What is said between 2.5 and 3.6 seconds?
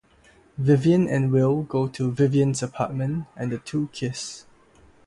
apartment and the